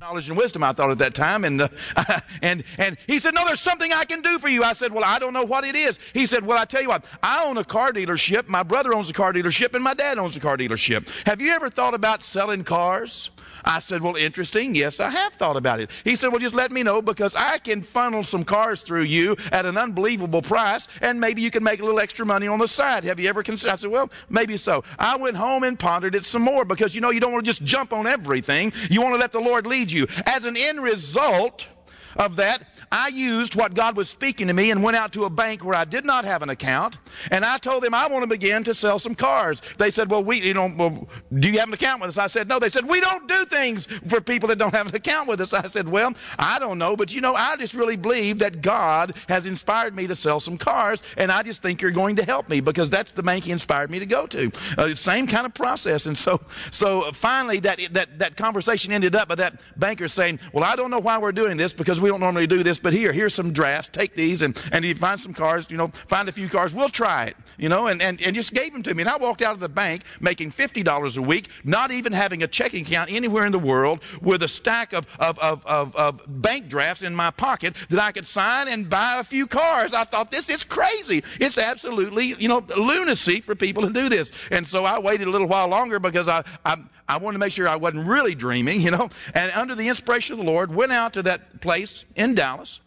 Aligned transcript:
knowledge 0.00 0.28
and 0.28 0.38
wisdom 0.38 0.62
i 0.62 0.72
thought 0.72 0.92
at 0.92 0.98
that 0.98 1.12
time 1.12 1.42
and 1.42 1.60
uh, 1.60 1.68
and 2.42 2.62
and 2.78 2.96
he 3.08 3.18
said 3.18 3.34
no 3.34 3.44
there's 3.44 3.58
something 3.58 3.92
i 3.92 4.04
can 4.04 4.22
do 4.22 4.38
for 4.38 4.46
you 4.46 4.62
i 4.62 4.72
said 4.72 4.92
well 4.92 5.02
i 5.02 5.18
don't 5.18 5.32
know 5.32 5.42
what 5.42 5.64
it 5.64 5.74
is 5.74 5.98
he 6.14 6.24
said 6.24 6.46
well 6.46 6.56
i 6.56 6.64
tell 6.64 6.80
you 6.80 6.86
what 6.86 7.04
i 7.20 7.44
own 7.44 7.58
a 7.58 7.64
car 7.64 7.92
dealership 7.92 8.46
my 8.46 8.62
brother 8.62 8.94
owns 8.94 9.10
a 9.10 9.12
car 9.12 9.32
dealership 9.32 9.74
and 9.74 9.82
my 9.82 9.94
dad 9.94 10.16
owns 10.16 10.36
a 10.36 10.40
car 10.40 10.56
dealership 10.56 11.26
have 11.26 11.40
you 11.40 11.50
ever 11.50 11.68
thought 11.68 11.94
about 11.94 12.22
selling 12.22 12.62
cars 12.62 13.30
I 13.64 13.80
said, 13.80 14.02
Well, 14.02 14.16
interesting. 14.16 14.74
Yes, 14.74 15.00
I 15.00 15.10
have 15.10 15.34
thought 15.34 15.56
about 15.56 15.80
it. 15.80 15.90
He 16.04 16.16
said, 16.16 16.28
Well, 16.28 16.38
just 16.38 16.54
let 16.54 16.72
me 16.72 16.82
know 16.82 17.02
because 17.02 17.34
I 17.34 17.58
can 17.58 17.82
funnel 17.82 18.24
some 18.24 18.44
cars 18.44 18.82
through 18.82 19.02
you 19.02 19.36
at 19.52 19.66
an 19.66 19.76
unbelievable 19.76 20.42
price 20.42 20.88
and 21.02 21.20
maybe 21.20 21.42
you 21.42 21.50
can 21.50 21.62
make 21.62 21.80
a 21.80 21.84
little 21.84 22.00
extra 22.00 22.24
money 22.24 22.46
on 22.46 22.58
the 22.58 22.68
side. 22.68 23.04
Have 23.04 23.20
you 23.20 23.28
ever 23.28 23.42
considered? 23.42 23.72
I 23.72 23.76
said, 23.76 23.90
Well, 23.90 24.10
maybe 24.28 24.56
so. 24.56 24.84
I 24.98 25.16
went 25.16 25.36
home 25.36 25.64
and 25.64 25.78
pondered 25.78 26.14
it 26.14 26.24
some 26.24 26.42
more 26.42 26.64
because 26.64 26.94
you 26.94 27.00
know, 27.00 27.10
you 27.10 27.20
don't 27.20 27.32
want 27.32 27.44
to 27.44 27.50
just 27.50 27.62
jump 27.64 27.92
on 27.92 28.06
everything. 28.06 28.72
You 28.90 29.02
want 29.02 29.14
to 29.14 29.20
let 29.20 29.32
the 29.32 29.40
Lord 29.40 29.66
lead 29.66 29.87
you. 29.92 30.06
As 30.26 30.44
an 30.44 30.56
end 30.56 30.82
result, 30.82 31.68
of 32.16 32.36
that, 32.36 32.62
I 32.90 33.08
used 33.08 33.54
what 33.54 33.74
God 33.74 33.96
was 33.96 34.08
speaking 34.08 34.46
to 34.46 34.52
me 34.52 34.70
and 34.70 34.82
went 34.82 34.96
out 34.96 35.12
to 35.12 35.24
a 35.24 35.30
bank 35.30 35.64
where 35.64 35.74
I 35.74 35.84
did 35.84 36.04
not 36.04 36.24
have 36.24 36.42
an 36.42 36.48
account, 36.48 36.98
and 37.30 37.44
I 37.44 37.58
told 37.58 37.82
them 37.82 37.94
I 37.94 38.06
want 38.06 38.22
to 38.22 38.26
begin 38.28 38.64
to 38.64 38.74
sell 38.74 38.98
some 38.98 39.14
cars. 39.14 39.60
They 39.78 39.90
said, 39.90 40.10
"Well, 40.10 40.24
we, 40.24 40.40
you 40.40 40.54
know, 40.54 40.72
well, 40.74 41.08
do 41.38 41.50
you 41.50 41.58
have 41.58 41.68
an 41.68 41.74
account 41.74 42.00
with 42.00 42.10
us?" 42.10 42.18
I 42.18 42.26
said, 42.26 42.48
"No." 42.48 42.58
They 42.58 42.68
said, 42.68 42.88
"We 42.88 43.00
don't 43.00 43.28
do 43.28 43.44
things 43.44 43.86
for 43.86 44.20
people 44.20 44.48
that 44.48 44.58
don't 44.58 44.74
have 44.74 44.88
an 44.88 44.94
account 44.94 45.28
with 45.28 45.40
us." 45.40 45.52
I 45.52 45.66
said, 45.66 45.88
"Well, 45.88 46.14
I 46.38 46.58
don't 46.58 46.78
know, 46.78 46.96
but 46.96 47.14
you 47.14 47.20
know, 47.20 47.34
I 47.34 47.56
just 47.56 47.74
really 47.74 47.96
believe 47.96 48.38
that 48.38 48.62
God 48.62 49.14
has 49.28 49.46
inspired 49.46 49.94
me 49.94 50.06
to 50.06 50.16
sell 50.16 50.40
some 50.40 50.56
cars, 50.56 51.02
and 51.16 51.30
I 51.30 51.42
just 51.42 51.62
think 51.62 51.82
you're 51.82 51.90
going 51.90 52.16
to 52.16 52.24
help 52.24 52.48
me 52.48 52.60
because 52.60 52.90
that's 52.90 53.12
the 53.12 53.22
bank 53.22 53.44
He 53.44 53.52
inspired 53.52 53.90
me 53.90 53.98
to 53.98 54.06
go 54.06 54.26
to." 54.26 54.50
Uh, 54.76 54.94
same 54.94 55.26
kind 55.26 55.46
of 55.46 55.54
process, 55.54 56.06
and 56.06 56.16
so, 56.16 56.40
so 56.70 57.12
finally, 57.12 57.60
that 57.60 57.78
that 57.92 58.18
that 58.18 58.36
conversation 58.36 58.92
ended 58.92 59.14
up 59.14 59.28
by 59.28 59.34
that 59.34 59.60
banker 59.76 60.08
saying, 60.08 60.40
"Well, 60.52 60.64
I 60.64 60.76
don't 60.76 60.90
know 60.90 60.98
why 60.98 61.18
we're 61.18 61.32
doing 61.32 61.56
this 61.56 61.72
because 61.72 61.97
we 62.00 62.08
don't 62.08 62.20
normally 62.20 62.46
do 62.46 62.62
this, 62.62 62.78
but 62.78 62.92
here, 62.92 63.12
here's 63.12 63.34
some 63.34 63.52
drafts. 63.52 63.88
Take 63.88 64.14
these, 64.14 64.42
and, 64.42 64.60
and 64.72 64.84
you 64.84 64.94
find 64.94 65.20
some 65.20 65.34
cars, 65.34 65.66
you 65.70 65.76
know, 65.76 65.88
find 65.88 66.28
a 66.28 66.32
few 66.32 66.48
cars, 66.48 66.74
we'll 66.74 66.88
try 66.88 67.24
it, 67.24 67.36
you 67.56 67.68
know, 67.68 67.86
and, 67.86 68.02
and, 68.02 68.20
and 68.22 68.34
just 68.34 68.54
gave 68.54 68.72
them 68.72 68.82
to 68.82 68.94
me. 68.94 69.02
And 69.02 69.08
I 69.08 69.16
walked 69.16 69.42
out 69.42 69.54
of 69.54 69.60
the 69.60 69.68
bank 69.68 70.02
making 70.20 70.52
$50 70.52 71.16
a 71.16 71.22
week, 71.22 71.48
not 71.64 71.90
even 71.90 72.12
having 72.12 72.42
a 72.42 72.46
checking 72.46 72.84
account 72.84 73.12
anywhere 73.12 73.46
in 73.46 73.52
the 73.52 73.58
world, 73.58 74.02
with 74.22 74.42
a 74.42 74.48
stack 74.48 74.92
of, 74.92 75.06
of, 75.18 75.38
of, 75.38 75.64
of, 75.66 75.94
of 75.96 76.22
bank 76.26 76.68
drafts 76.68 77.02
in 77.02 77.14
my 77.14 77.30
pocket 77.30 77.74
that 77.90 77.98
I 77.98 78.12
could 78.12 78.26
sign 78.26 78.68
and 78.68 78.88
buy 78.88 79.18
a 79.18 79.24
few 79.24 79.46
cars. 79.46 79.94
I 79.94 80.04
thought, 80.04 80.30
this 80.30 80.48
is 80.50 80.64
crazy. 80.64 81.22
It's 81.40 81.58
absolutely, 81.58 82.34
you 82.38 82.48
know, 82.48 82.64
lunacy 82.76 83.40
for 83.40 83.54
people 83.54 83.82
to 83.82 83.90
do 83.90 84.08
this. 84.08 84.32
And 84.50 84.66
so 84.66 84.84
I 84.84 84.98
waited 84.98 85.26
a 85.26 85.30
little 85.30 85.48
while 85.48 85.68
longer 85.68 85.98
because 85.98 86.28
I, 86.28 86.44
I 86.64 86.78
I 87.08 87.16
wanted 87.16 87.34
to 87.34 87.38
make 87.38 87.52
sure 87.52 87.66
I 87.66 87.76
wasn't 87.76 88.06
really 88.06 88.34
dreaming, 88.34 88.80
you 88.80 88.90
know. 88.90 89.08
And 89.34 89.50
under 89.52 89.74
the 89.74 89.88
inspiration 89.88 90.34
of 90.34 90.38
the 90.38 90.50
Lord, 90.50 90.74
went 90.74 90.92
out 90.92 91.14
to 91.14 91.22
that 91.24 91.60
place 91.60 92.04
in 92.16 92.34
Dallas. 92.34 92.80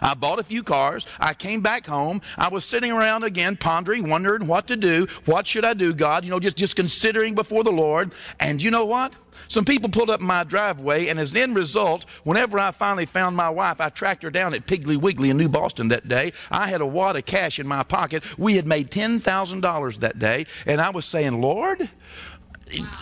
I 0.00 0.14
bought 0.14 0.38
a 0.38 0.44
few 0.44 0.62
cars. 0.62 1.06
I 1.18 1.34
came 1.34 1.60
back 1.60 1.86
home. 1.86 2.22
I 2.38 2.48
was 2.48 2.64
sitting 2.64 2.92
around 2.92 3.24
again, 3.24 3.56
pondering, 3.56 4.08
wondering 4.08 4.46
what 4.46 4.66
to 4.68 4.76
do. 4.76 5.06
What 5.24 5.46
should 5.46 5.64
I 5.64 5.74
do, 5.74 5.92
God? 5.92 6.24
You 6.24 6.30
know, 6.30 6.40
just, 6.40 6.56
just 6.56 6.76
considering 6.76 7.34
before 7.34 7.64
the 7.64 7.72
Lord. 7.72 8.14
And 8.40 8.62
you 8.62 8.70
know 8.70 8.86
what? 8.86 9.14
Some 9.48 9.64
people 9.64 9.90
pulled 9.90 10.08
up 10.08 10.20
my 10.20 10.44
driveway, 10.44 11.08
and 11.08 11.18
as 11.18 11.32
an 11.32 11.38
end 11.38 11.56
result, 11.56 12.06
whenever 12.24 12.58
I 12.58 12.70
finally 12.70 13.06
found 13.06 13.36
my 13.36 13.50
wife, 13.50 13.80
I 13.80 13.88
tracked 13.88 14.22
her 14.22 14.30
down 14.30 14.54
at 14.54 14.66
Piggly 14.66 14.96
Wiggly 14.96 15.30
in 15.30 15.36
New 15.36 15.48
Boston 15.48 15.88
that 15.88 16.08
day. 16.08 16.32
I 16.50 16.68
had 16.68 16.80
a 16.80 16.86
wad 16.86 17.16
of 17.16 17.26
cash 17.26 17.58
in 17.58 17.66
my 17.66 17.82
pocket. 17.82 18.22
We 18.38 18.56
had 18.56 18.66
made 18.66 18.90
$10,000 18.90 19.98
that 19.98 20.18
day, 20.18 20.46
and 20.66 20.80
I 20.80 20.90
was 20.90 21.04
saying, 21.04 21.40
Lord, 21.40 21.90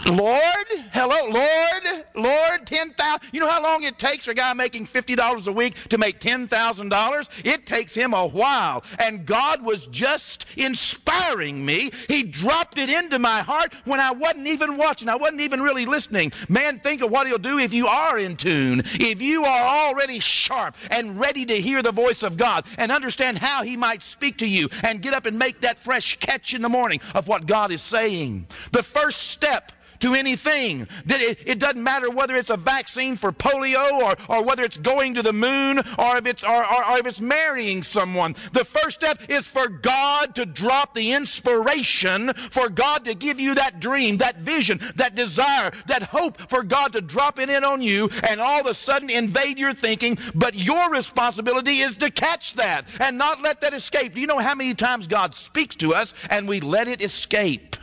Lord, 0.06 0.66
hello, 0.92 1.30
Lord, 1.30 2.04
Lord, 2.16 2.66
10,000. 2.66 3.28
You 3.32 3.40
know 3.40 3.48
how 3.48 3.62
long 3.62 3.84
it 3.84 3.98
takes 3.98 4.24
for 4.24 4.32
a 4.32 4.34
guy 4.34 4.52
making 4.54 4.86
$50 4.86 5.46
a 5.46 5.52
week 5.52 5.74
to 5.90 5.98
make 5.98 6.18
$10,000? 6.18 7.46
It 7.46 7.66
takes 7.66 7.94
him 7.94 8.12
a 8.12 8.26
while. 8.26 8.82
And 8.98 9.24
God 9.24 9.62
was 9.62 9.86
just 9.86 10.46
inspiring 10.56 11.64
me. 11.64 11.90
He 12.08 12.24
dropped 12.24 12.78
it 12.78 12.90
into 12.90 13.18
my 13.18 13.40
heart 13.40 13.72
when 13.84 14.00
I 14.00 14.10
wasn't 14.10 14.48
even 14.48 14.76
watching. 14.76 15.08
I 15.08 15.16
wasn't 15.16 15.42
even 15.42 15.62
really 15.62 15.86
listening. 15.86 16.32
Man, 16.48 16.78
think 16.78 17.02
of 17.02 17.10
what 17.10 17.26
he'll 17.26 17.38
do 17.38 17.58
if 17.58 17.72
you 17.72 17.86
are 17.86 18.18
in 18.18 18.36
tune, 18.36 18.82
if 18.94 19.22
you 19.22 19.44
are 19.44 19.88
already 19.88 20.18
sharp 20.18 20.74
and 20.90 21.20
ready 21.20 21.44
to 21.44 21.60
hear 21.60 21.82
the 21.82 21.92
voice 21.92 22.22
of 22.22 22.36
God 22.36 22.66
and 22.78 22.90
understand 22.90 23.38
how 23.38 23.62
he 23.62 23.76
might 23.76 24.02
speak 24.02 24.38
to 24.38 24.46
you 24.46 24.68
and 24.82 25.02
get 25.02 25.14
up 25.14 25.26
and 25.26 25.38
make 25.38 25.60
that 25.60 25.78
fresh 25.78 26.18
catch 26.18 26.54
in 26.54 26.62
the 26.62 26.68
morning 26.68 27.00
of 27.14 27.28
what 27.28 27.46
God 27.46 27.70
is 27.70 27.82
saying. 27.82 28.46
The 28.72 28.82
first 28.82 29.28
step 29.28 29.59
to 30.00 30.14
anything. 30.14 30.86
It, 31.06 31.60
doesn't 31.60 31.82
matter 31.82 32.10
whether 32.10 32.36
it's 32.36 32.50
a 32.50 32.56
vaccine 32.56 33.16
for 33.16 33.32
polio 33.32 33.90
or, 34.00 34.16
or 34.28 34.42
whether 34.42 34.62
it's 34.62 34.78
going 34.78 35.14
to 35.14 35.22
the 35.22 35.32
moon 35.32 35.78
or 35.98 36.16
if, 36.16 36.26
it's, 36.26 36.42
or, 36.42 36.64
or, 36.64 36.90
or 36.90 36.98
if 36.98 37.06
it's 37.06 37.20
marrying 37.20 37.82
someone. 37.82 38.34
The 38.52 38.64
first 38.64 39.00
step 39.00 39.22
is 39.28 39.46
for 39.46 39.68
God 39.68 40.34
to 40.36 40.46
drop 40.46 40.94
the 40.94 41.12
inspiration, 41.12 42.32
for 42.34 42.68
God 42.68 43.04
to 43.04 43.14
give 43.14 43.38
you 43.38 43.54
that 43.56 43.80
dream, 43.80 44.18
that 44.18 44.38
vision, 44.38 44.80
that 44.96 45.14
desire, 45.14 45.70
that 45.86 46.04
hope, 46.04 46.40
for 46.48 46.62
God 46.62 46.92
to 46.94 47.00
drop 47.00 47.38
it 47.38 47.50
in 47.50 47.64
on 47.64 47.82
you 47.82 48.08
and 48.28 48.40
all 48.40 48.60
of 48.60 48.66
a 48.66 48.74
sudden 48.74 49.10
invade 49.10 49.58
your 49.58 49.74
thinking. 49.74 50.18
But 50.34 50.54
your 50.54 50.90
responsibility 50.90 51.80
is 51.80 51.96
to 51.98 52.10
catch 52.10 52.54
that 52.54 52.86
and 52.98 53.18
not 53.18 53.42
let 53.42 53.60
that 53.60 53.74
escape. 53.74 54.14
Do 54.14 54.20
you 54.20 54.26
know 54.26 54.38
how 54.38 54.54
many 54.54 54.74
times 54.74 55.06
God 55.06 55.34
speaks 55.34 55.76
to 55.76 55.94
us 55.94 56.14
and 56.30 56.48
we 56.48 56.60
let 56.60 56.88
it 56.88 57.02
escape? 57.02 57.76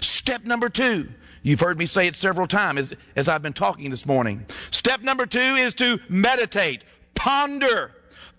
Step 0.00 0.44
number 0.44 0.68
two 0.68 1.08
You've 1.42 1.60
heard 1.60 1.78
me 1.78 1.86
say 1.86 2.06
it 2.06 2.16
several 2.16 2.46
times 2.46 2.80
as, 2.80 2.96
as 3.16 3.28
I've 3.28 3.42
been 3.42 3.52
talking 3.52 3.90
this 3.90 4.06
morning. 4.06 4.44
Step 4.70 5.00
number 5.00 5.26
two 5.26 5.38
is 5.38 5.74
to 5.74 5.98
meditate, 6.08 6.84
ponder, 7.14 7.92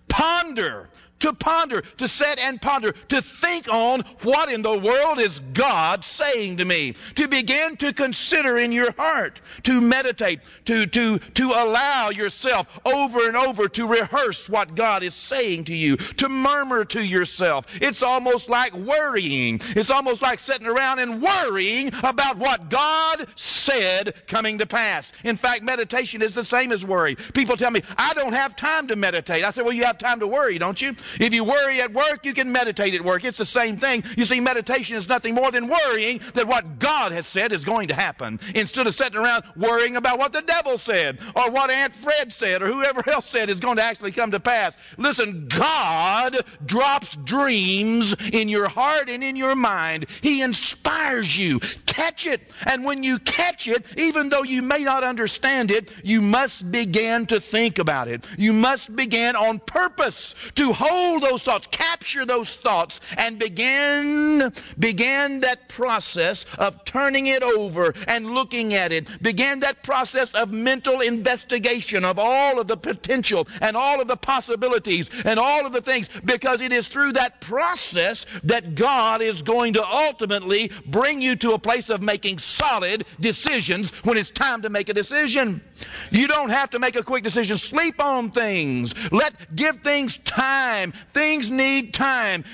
ponder 0.08 0.88
to 1.22 1.32
ponder, 1.32 1.82
to 1.96 2.08
set 2.08 2.38
and 2.40 2.60
ponder, 2.60 2.92
to 3.08 3.22
think 3.22 3.72
on 3.72 4.00
what 4.22 4.50
in 4.50 4.60
the 4.60 4.76
world 4.76 5.20
is 5.20 5.38
God 5.52 6.04
saying 6.04 6.56
to 6.56 6.64
me, 6.64 6.94
to 7.14 7.28
begin 7.28 7.76
to 7.76 7.92
consider 7.92 8.58
in 8.58 8.72
your 8.72 8.92
heart, 8.92 9.40
to 9.62 9.80
meditate, 9.80 10.40
to, 10.64 10.84
to, 10.86 11.18
to 11.18 11.50
allow 11.50 12.10
yourself 12.10 12.80
over 12.84 13.28
and 13.28 13.36
over 13.36 13.68
to 13.68 13.86
rehearse 13.86 14.48
what 14.48 14.74
God 14.74 15.04
is 15.04 15.14
saying 15.14 15.64
to 15.64 15.74
you, 15.74 15.96
to 15.96 16.28
murmur 16.28 16.84
to 16.86 17.04
yourself. 17.04 17.66
It's 17.80 18.02
almost 18.02 18.50
like 18.50 18.74
worrying. 18.74 19.60
It's 19.76 19.90
almost 19.90 20.22
like 20.22 20.40
sitting 20.40 20.66
around 20.66 20.98
and 20.98 21.22
worrying 21.22 21.92
about 22.02 22.36
what 22.36 22.68
God 22.68 23.26
said 23.36 24.14
coming 24.26 24.58
to 24.58 24.66
pass. 24.66 25.12
In 25.22 25.36
fact, 25.36 25.62
meditation 25.62 26.20
is 26.20 26.34
the 26.34 26.42
same 26.44 26.72
as 26.72 26.84
worry. 26.84 27.14
People 27.32 27.56
tell 27.56 27.70
me, 27.70 27.82
I 27.96 28.12
don't 28.14 28.32
have 28.32 28.56
time 28.56 28.88
to 28.88 28.96
meditate. 28.96 29.44
I 29.44 29.52
say, 29.52 29.62
well, 29.62 29.72
you 29.72 29.84
have 29.84 29.98
time 29.98 30.18
to 30.18 30.26
worry, 30.26 30.58
don't 30.58 30.82
you? 30.82 30.96
If 31.20 31.34
you 31.34 31.44
worry 31.44 31.80
at 31.80 31.92
work, 31.92 32.24
you 32.24 32.34
can 32.34 32.50
meditate 32.50 32.94
at 32.94 33.02
work. 33.02 33.24
It's 33.24 33.38
the 33.38 33.44
same 33.44 33.76
thing. 33.76 34.04
You 34.16 34.24
see, 34.24 34.40
meditation 34.40 34.96
is 34.96 35.08
nothing 35.08 35.34
more 35.34 35.50
than 35.50 35.68
worrying 35.68 36.20
that 36.34 36.46
what 36.46 36.78
God 36.78 37.12
has 37.12 37.26
said 37.26 37.52
is 37.52 37.64
going 37.64 37.88
to 37.88 37.94
happen 37.94 38.40
instead 38.54 38.86
of 38.86 38.94
sitting 38.94 39.18
around 39.18 39.44
worrying 39.56 39.96
about 39.96 40.18
what 40.18 40.32
the 40.32 40.42
devil 40.42 40.78
said 40.78 41.18
or 41.34 41.50
what 41.50 41.70
Aunt 41.70 41.94
Fred 41.94 42.32
said 42.32 42.62
or 42.62 42.66
whoever 42.66 43.08
else 43.08 43.26
said 43.26 43.48
is 43.48 43.60
going 43.60 43.76
to 43.76 43.82
actually 43.82 44.12
come 44.12 44.30
to 44.30 44.40
pass. 44.40 44.76
Listen, 44.96 45.48
God 45.48 46.38
drops 46.64 47.16
dreams 47.16 48.14
in 48.32 48.48
your 48.48 48.68
heart 48.68 49.08
and 49.08 49.22
in 49.22 49.36
your 49.36 49.54
mind. 49.54 50.06
He 50.22 50.42
inspires 50.42 51.38
you. 51.38 51.60
Catch 51.86 52.26
it. 52.26 52.52
And 52.66 52.84
when 52.84 53.02
you 53.02 53.18
catch 53.18 53.68
it, 53.68 53.84
even 53.98 54.28
though 54.28 54.44
you 54.44 54.62
may 54.62 54.84
not 54.84 55.04
understand 55.04 55.70
it, 55.70 55.92
you 56.02 56.22
must 56.22 56.70
begin 56.70 57.26
to 57.26 57.40
think 57.40 57.78
about 57.78 58.08
it. 58.08 58.26
You 58.38 58.52
must 58.52 58.96
begin 58.96 59.36
on 59.36 59.58
purpose 59.58 60.34
to 60.54 60.72
hold 60.72 61.01
those 61.20 61.42
thoughts, 61.42 61.66
capture 61.70 62.24
those 62.24 62.56
thoughts, 62.56 63.00
and 63.16 63.38
begin, 63.38 64.52
begin 64.78 65.40
that 65.40 65.68
process 65.68 66.44
of 66.58 66.84
turning 66.84 67.26
it 67.26 67.42
over 67.42 67.94
and 68.06 68.34
looking 68.34 68.74
at 68.74 68.92
it. 68.92 69.08
Begin 69.22 69.60
that 69.60 69.82
process 69.82 70.34
of 70.34 70.52
mental 70.52 71.00
investigation 71.00 72.04
of 72.04 72.18
all 72.18 72.60
of 72.60 72.68
the 72.68 72.76
potential 72.76 73.46
and 73.60 73.76
all 73.76 74.00
of 74.00 74.08
the 74.08 74.16
possibilities 74.16 75.10
and 75.24 75.38
all 75.38 75.66
of 75.66 75.72
the 75.72 75.80
things, 75.80 76.08
because 76.24 76.60
it 76.60 76.72
is 76.72 76.88
through 76.88 77.12
that 77.12 77.40
process 77.40 78.26
that 78.44 78.74
God 78.74 79.22
is 79.22 79.42
going 79.42 79.72
to 79.74 79.84
ultimately 79.84 80.70
bring 80.86 81.20
you 81.22 81.36
to 81.36 81.52
a 81.52 81.58
place 81.58 81.90
of 81.90 82.02
making 82.02 82.38
solid 82.38 83.04
decisions 83.20 83.90
when 84.04 84.16
it's 84.16 84.30
time 84.30 84.62
to 84.62 84.70
make 84.70 84.88
a 84.88 84.94
decision. 84.94 85.62
You 86.10 86.28
don't 86.28 86.50
have 86.50 86.70
to 86.70 86.78
make 86.78 86.96
a 86.96 87.02
quick 87.02 87.24
decision. 87.24 87.56
Sleep 87.56 88.00
on 88.00 88.30
things. 88.30 88.94
Let 89.12 89.54
give 89.56 89.78
things 89.78 90.18
time. 90.18 90.91
Things 91.12 91.50
need 91.50 91.94
time. 91.94 92.44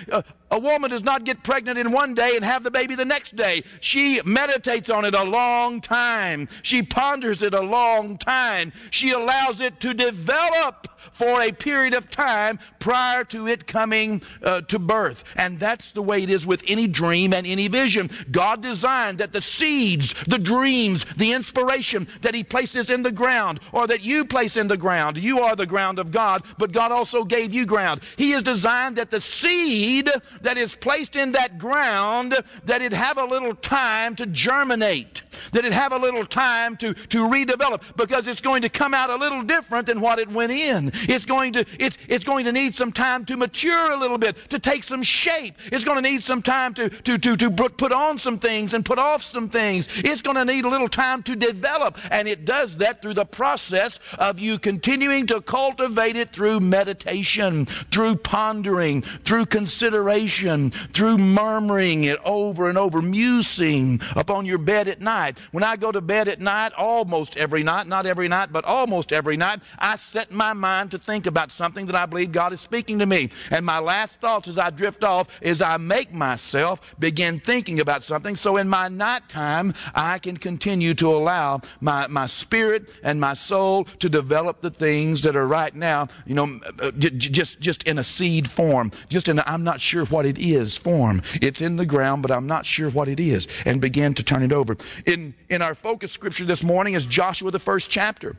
A 0.51 0.59
woman 0.59 0.91
does 0.91 1.05
not 1.05 1.25
get 1.25 1.43
pregnant 1.43 1.79
in 1.79 1.93
one 1.93 2.15
day 2.15 2.33
and 2.35 2.45
have 2.45 2.63
the 2.63 2.71
baby 2.71 2.95
the 2.95 3.05
next 3.05 3.37
day. 3.37 3.63
She 3.81 4.21
meditates 4.25 4.89
on 4.89 5.05
it 5.05 5.15
a 5.15 5.23
long 5.23 5.81
time. 5.81 6.49
She 6.63 6.83
ponders 6.83 7.43
it 7.43 7.53
a 7.53 7.61
long 7.61 8.17
time. 8.17 8.73
She 8.91 9.11
allows 9.11 9.61
it 9.61 9.79
to 9.81 9.93
develop 9.93 10.89
for 10.99 11.41
a 11.43 11.53
period 11.53 11.95
of 11.95 12.11
time 12.11 12.59
prior 12.79 13.25
to 13.25 13.47
it 13.47 13.67
coming 13.67 14.23
uh, 14.43 14.61
to 14.63 14.79
birth. 14.79 15.25
And 15.37 15.59
that's 15.59 15.93
the 15.93 16.03
way 16.03 16.23
it 16.23 16.31
is 16.31 16.47
with 16.47 16.63
any 16.67 16.87
dream 16.87 17.33
and 17.33 17.47
any 17.47 17.69
vision. 17.69 18.11
God 18.31 18.63
designed 18.63 19.19
that 19.19 19.33
the 19.33 19.41
seeds, 19.41 20.15
the 20.25 20.39
dreams, 20.39 21.05
the 21.17 21.33
inspiration 21.33 22.09
that 22.23 22.35
He 22.35 22.45
places 22.45 22.91
in 22.91 23.03
the 23.03 23.13
ground 23.13 23.61
or 23.73 23.87
that 23.87 24.05
you 24.05 24.25
place 24.25 24.57
in 24.57 24.69
the 24.69 24.77
ground, 24.77 25.17
you 25.19 25.41
are 25.41 25.57
the 25.57 25.67
ground 25.67 25.99
of 25.99 26.11
God, 26.11 26.43
but 26.59 26.73
God 26.73 26.93
also 26.93 27.25
gave 27.25 27.53
you 27.53 27.67
ground. 27.67 28.01
He 28.17 28.33
has 28.33 28.43
designed 28.43 28.97
that 28.97 29.11
the 29.11 29.21
seed 29.21 30.11
that 30.43 30.59
is 30.59 30.75
placed 30.75 31.17
in 31.17 31.33
that 31.33 31.59
ground, 31.59 32.37
that 32.65 32.83
it 32.83 32.93
have 32.93 33.19
a 33.19 33.25
little 33.25 33.55
time 33.55 34.17
to 34.17 34.27
germinate, 34.27 35.23
that 35.53 35.65
it 35.65 35.73
have 35.73 35.93
a 35.93 35.99
little 35.99 36.25
time 36.25 36.77
to, 36.79 36.95
to 36.95 37.19
redevelop 37.29 37.83
because 37.97 38.27
it's 38.27 38.41
going 38.41 38.63
to 38.63 38.69
come 38.69 38.95
out 38.95 39.11
a 39.11 39.17
little 39.17 39.43
different 39.43 39.87
than 39.87 40.01
what 40.01 40.19
it 40.19 40.29
went 40.29 40.53
in. 40.53 40.91
It's 40.95 41.25
going 41.25 41.53
to, 41.55 41.65
it's, 41.79 41.99
it's 42.09 42.25
going 42.25 42.45
to 42.45 42.53
need 42.53 42.75
some 42.75 42.93
time 42.93 43.25
to 43.27 43.37
mature 43.37 43.93
a 43.93 43.97
little 43.97 44.19
bit, 44.19 44.37
to 44.51 44.59
take 44.59 44.83
some 44.83 45.03
shape. 45.03 45.55
It's 45.67 45.85
going 45.85 46.03
to 46.03 46.11
need 46.11 46.23
some 46.23 46.43
time 46.43 46.75
to, 46.75 46.89
to, 46.89 47.19
to, 47.19 47.37
to 47.37 47.51
put 47.51 47.93
on 47.93 48.19
some 48.19 48.39
things 48.39 48.75
and 48.75 48.85
put 48.85 48.99
off 48.99 49.23
some 49.23 49.49
things. 49.49 49.89
It's 49.99 50.23
going 50.23 50.37
to 50.37 50.45
need 50.45 50.65
a 50.65 50.69
little 50.69 50.89
time 50.89 51.23
to 51.25 51.37
develop. 51.37 51.99
And 52.11 52.29
it 52.29 52.45
does 52.45 52.77
that 52.79 53.03
through 53.03 53.15
the 53.15 53.25
process 53.25 54.01
of 54.19 54.39
you 54.39 54.59
continuing 54.59 55.27
to 55.27 55.41
cultivate 55.41 56.17
it 56.17 56.31
through 56.31 56.61
meditation, 56.61 57.67
through 57.67 58.17
pondering, 58.17 59.03
through 59.03 59.47
consideration, 59.47 60.71
through 60.71 61.19
murmuring 61.19 62.05
it 62.05 62.19
over 62.25 62.69
and 62.69 62.79
over, 62.79 63.03
musing 63.03 64.01
upon 64.17 64.47
your 64.47 64.59
bed 64.59 64.89
at 64.89 65.01
night. 65.01 65.28
When 65.53 65.65
I 65.65 65.77
go 65.77 65.93
to 65.93 66.01
bed 66.01 66.29
at 66.29 66.41
night, 66.41 66.73
almost 66.75 67.37
every 67.37 67.63
night, 67.63 67.87
not 67.87 68.07
every 68.07 68.29
night, 68.29 68.53
but 68.53 68.65
almost 68.65 69.13
every 69.13 69.37
night, 69.37 69.61
I 69.79 69.97
set 69.97 70.31
my 70.33 70.53
mind 70.53 70.91
to 70.93 70.99
think 70.99 71.27
about 71.27 71.53
something 71.53 71.87
that 71.87 71.95
I 71.95 72.07
believe 72.07 72.33
God 72.33 72.53
is 72.53 72.61
speaking 72.61 72.99
to 73.01 73.07
me. 73.07 73.31
And 73.51 73.65
my 73.67 73.79
last 73.79 74.21
thoughts 74.21 74.49
as 74.49 74.59
I 74.59 74.71
drift 74.71 75.05
off 75.05 75.29
is 75.41 75.61
I 75.61 75.77
make 75.77 76.13
myself 76.13 76.95
begin 76.99 77.41
thinking 77.41 77.81
about 77.81 78.03
something. 78.03 78.37
So 78.37 78.57
in 78.57 78.69
my 78.69 78.89
nighttime, 78.89 79.75
I 79.95 80.19
can 80.19 80.37
continue 80.37 80.95
to 80.95 81.09
allow 81.09 81.61
my, 81.81 82.07
my 82.07 82.27
spirit 82.27 82.91
and 83.03 83.21
my 83.21 83.35
soul 83.35 83.85
to 83.85 84.09
develop 84.09 84.61
the 84.61 84.71
things 84.71 85.23
that 85.23 85.37
are 85.37 85.47
right 85.47 85.75
now, 85.75 86.09
you 86.27 86.35
know, 86.35 86.61
uh, 86.81 86.91
just, 86.93 87.61
just 87.61 87.83
in 87.85 87.99
a 87.99 88.05
seed 88.05 88.51
form, 88.51 88.91
just 89.09 89.29
in 89.29 89.39
i 89.41 89.59
I'm 89.59 89.65
not 89.65 89.81
sure 89.81 90.05
what 90.05 90.25
it 90.25 90.39
is 90.39 90.77
form. 90.77 91.21
It's 91.43 91.61
in 91.61 91.77
the 91.77 91.87
ground, 91.87 92.23
but 92.23 92.31
I'm 92.31 92.47
not 92.47 92.65
sure 92.65 92.91
what 92.91 93.09
it 93.09 93.19
is, 93.19 93.49
and 93.67 93.81
begin 93.81 94.15
to 94.15 94.23
turn 94.23 94.43
it 94.43 94.53
over. 94.53 94.77
In, 95.19 95.35
in 95.49 95.63
our 95.63 95.75
focus 95.75 96.13
scripture 96.13 96.45
this 96.45 96.63
morning 96.63 96.95
is 96.95 97.05
Joshua, 97.05 97.51
the 97.51 97.59
first 97.59 97.91
chapter. 97.91 98.37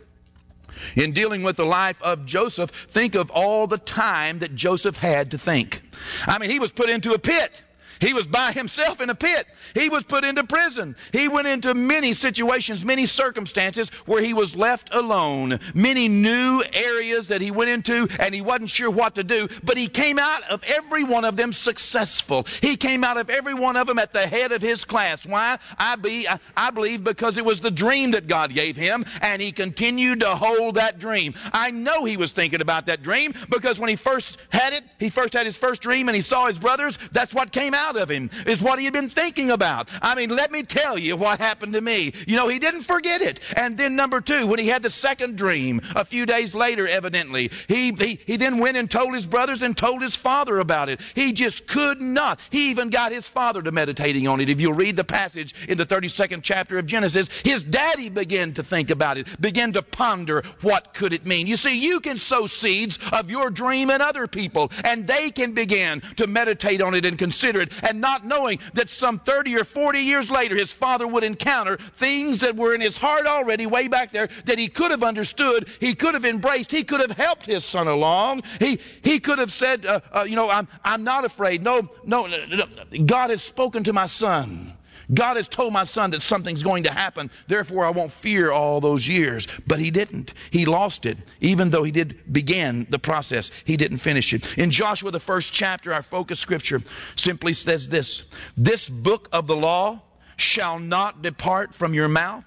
In 0.96 1.12
dealing 1.12 1.44
with 1.44 1.58
the 1.58 1.66
life 1.66 2.02
of 2.02 2.26
Joseph, 2.26 2.70
think 2.72 3.16
of 3.16 3.30
all 3.32 3.68
the 3.68 3.78
time 3.78 4.40
that 4.40 4.56
Joseph 4.56 4.96
had 4.96 5.32
to 5.32 5.38
think. 5.38 5.82
I 6.26 6.38
mean, 6.40 6.50
he 6.50 6.58
was 6.58 6.72
put 6.72 6.90
into 6.90 7.12
a 7.12 7.20
pit. 7.20 7.64
He 8.00 8.14
was 8.14 8.28
by 8.28 8.52
himself 8.52 9.02
in 9.02 9.10
a 9.10 9.16
pit. 9.16 9.46
He 9.76 9.90
was 9.90 10.06
put 10.06 10.24
into 10.24 10.44
prison. 10.44 10.96
He 11.12 11.28
went 11.28 11.48
into 11.48 11.74
many 11.74 12.14
situations, 12.14 12.86
many 12.86 13.06
circumstances 13.06 13.90
where 14.06 14.22
he 14.22 14.34
was 14.34 14.56
left 14.56 14.94
alone, 14.94 15.60
many 15.74 16.08
new 16.08 16.64
areas 16.74 17.28
that 17.28 17.42
he 17.42 17.52
went 17.52 17.70
into 17.70 18.08
and 18.20 18.34
he 18.34 18.42
wasn't 18.42 18.70
sure 18.70 18.90
what 18.90 19.16
to 19.16 19.24
do, 19.24 19.48
but 19.64 19.78
he 19.78 19.88
came 19.88 20.18
out 20.18 20.44
of 20.50 20.64
every 20.64 21.04
one 21.04 21.26
of 21.26 21.36
them 21.36 21.52
successful. 21.52 22.48
He 22.62 22.78
came 22.78 23.04
out 23.04 23.18
of 23.18 23.30
every 23.30 23.54
one 23.54 23.76
of 23.76 23.88
them 23.88 24.00
at 24.00 24.14
the 24.14 24.28
head 24.28 24.52
of 24.52 24.62
his 24.62 24.86
class. 24.86 25.26
Why? 25.26 25.60
I, 25.78 25.96
be, 25.98 26.28
I, 26.28 26.40
I 26.56 26.72
believe 26.72 27.04
because 27.04 27.38
it 27.38 27.46
was 27.46 27.60
the 27.60 27.72
dream 27.72 28.12
that 28.12 28.28
God 28.28 28.54
gave 28.54 28.78
him 28.78 29.06
and 29.22 29.42
he 29.42 29.52
continued 29.52 30.22
to 30.22 30.36
hold 30.36 30.76
that 30.76 31.00
dream. 31.00 31.34
I 31.54 31.72
know 31.72 32.06
he 32.06 32.18
was 32.18 32.32
thinking 32.32 32.62
about 32.62 32.86
that 32.86 33.04
dream 33.04 33.34
because 33.50 33.80
when 33.80 33.90
he 33.90 33.96
first 33.96 34.40
had 34.50 34.74
it, 34.74 34.84
he 35.00 35.10
first 35.10 35.34
had 35.34 35.46
his 35.46 35.58
first 35.58 35.82
dream 35.82 36.08
and 36.08 36.16
he 36.16 36.22
saw 36.22 36.48
his 36.48 36.60
brothers, 36.60 36.98
that's 37.12 37.34
what 37.34 37.52
came 37.52 37.74
out 37.74 37.89
out 37.90 37.98
of 37.98 38.10
him 38.10 38.30
is 38.46 38.62
what 38.62 38.80
he 38.80 38.86
had 38.86 38.94
been 38.94 39.10
thinking 39.10 39.52
about. 39.52 39.90
I 40.02 40.16
mean, 40.16 40.30
let 40.30 40.52
me 40.52 40.64
tell 40.64 40.98
you 40.98 41.16
what 41.16 41.40
happened 41.40 41.74
to 41.74 41.82
me. 41.82 42.14
You 42.28 42.36
know, 42.36 42.48
he 42.48 42.60
didn't 42.60 42.82
forget 42.82 43.22
it. 43.22 43.40
And 43.56 43.78
then 43.78 43.96
number 43.96 44.22
two, 44.22 44.48
when 44.48 44.60
he 44.60 44.68
had 44.68 44.84
the 44.84 44.90
second 44.90 45.38
dream, 45.38 45.82
a 45.96 46.06
few 46.06 46.26
days 46.26 46.54
later, 46.54 46.88
evidently, 46.88 47.52
he, 47.68 47.92
he, 47.92 48.20
he 48.26 48.38
then 48.38 48.60
went 48.60 48.78
and 48.78 48.90
told 48.90 49.16
his 49.16 49.26
brothers 49.26 49.64
and 49.64 49.76
told 49.76 50.02
his 50.02 50.16
father 50.16 50.60
about 50.60 50.90
it. 50.90 51.02
He 51.16 51.34
just 51.34 51.68
could 51.68 52.02
not. 52.02 52.40
He 52.52 52.70
even 52.70 52.90
got 52.90 53.12
his 53.12 53.28
father 53.28 53.62
to 53.62 53.72
meditating 53.72 54.28
on 54.28 54.40
it. 54.40 54.50
If 54.50 54.62
you'll 54.62 54.74
read 54.74 54.96
the 54.96 55.04
passage 55.04 55.56
in 55.68 55.78
the 55.78 55.86
32nd 55.86 56.42
chapter 56.44 56.78
of 56.78 56.86
Genesis, 56.86 57.42
his 57.42 57.64
daddy 57.64 58.10
began 58.10 58.54
to 58.54 58.64
think 58.64 58.92
about 58.92 59.18
it, 59.18 59.28
began 59.42 59.74
to 59.74 59.82
ponder 59.82 60.44
what 60.62 60.94
could 60.94 61.14
it 61.14 61.26
mean. 61.26 61.48
You 61.48 61.58
see, 61.58 61.80
you 61.80 62.00
can 62.00 62.18
sow 62.18 62.46
seeds 62.46 63.00
of 63.12 63.32
your 63.32 63.50
dream 63.50 63.90
in 63.90 64.02
other 64.02 64.28
people, 64.28 64.72
and 64.84 65.08
they 65.08 65.32
can 65.32 65.54
begin 65.54 66.02
to 66.18 66.28
meditate 66.28 66.82
on 66.82 66.94
it 66.94 67.06
and 67.06 67.18
consider 67.18 67.62
it 67.62 67.72
and 67.84 68.02
not 68.02 68.26
knowing 68.26 68.60
that 68.74 68.90
some 68.90 69.20
30 69.20 69.56
or 69.58 69.64
40 69.64 70.00
years 70.00 70.32
later 70.32 70.56
his 70.56 70.74
father 70.74 71.08
would 71.08 71.24
encounter 71.24 71.78
things 71.78 72.40
that 72.40 72.56
were 72.56 72.74
in 72.74 72.82
his 72.82 72.98
heart 72.98 73.26
already 73.26 73.66
way 73.66 73.88
back 73.88 74.12
there 74.12 74.30
that 74.46 74.58
he 74.58 74.68
could 74.68 74.92
have 74.92 75.04
understood, 75.04 75.68
he 75.80 75.94
could 75.96 76.14
have 76.14 76.26
embraced, 76.26 76.72
he 76.72 76.84
could 76.84 77.02
have 77.02 77.12
helped 77.12 77.46
his 77.46 77.64
son 77.64 77.88
along. 77.88 78.44
He, 78.60 78.80
he 79.04 79.20
could 79.20 79.40
have 79.40 79.52
said, 79.52 79.86
uh, 79.86 80.00
uh, 80.12 80.26
you 80.28 80.36
know, 80.36 80.50
I'm, 80.50 80.68
I'm 80.84 81.04
not 81.04 81.26
afraid. 81.26 81.64
No, 81.64 81.90
no, 82.06 82.28
no, 82.28 82.66
God 83.06 83.30
has 83.30 83.42
spoken 83.42 83.84
to 83.86 83.94
my 83.94 84.08
son. 84.08 84.74
God 85.14 85.38
has 85.38 85.48
told 85.48 85.74
my 85.74 85.86
son 85.86 86.12
that 86.12 86.22
something's 86.22 86.62
going 86.62 86.84
to 86.84 86.92
happen, 86.92 87.32
therefore 87.48 87.86
I 87.86 87.90
won't 87.90 88.12
fear 88.12 88.52
all 88.52 88.80
those 88.80 89.08
years. 89.08 89.48
But 89.66 89.80
he 89.80 89.90
didn't. 89.92 90.34
He 90.52 90.66
lost 90.66 91.06
it. 91.06 91.18
Even 91.42 91.70
though 91.70 91.84
he 91.84 91.92
did 91.92 92.32
begin 92.32 92.86
the 92.90 93.00
process, 93.00 93.52
he 93.66 93.76
didn't 93.76 93.98
finish 93.98 94.34
it. 94.34 94.58
In 94.58 94.70
Joshua, 94.72 95.12
the 95.12 95.20
first 95.20 95.52
chapter, 95.52 95.94
our 95.94 96.04
focus 96.04 96.40
scripture 96.40 96.82
simply 97.16 97.54
says 97.54 97.90
this 97.90 98.30
This 98.56 98.88
book 98.90 99.30
of 99.32 99.48
the 99.48 99.56
law 99.56 100.02
shall 100.38 100.80
not 100.80 101.22
depart 101.22 101.74
from 101.74 101.94
your 101.94 102.08
mouth, 102.08 102.46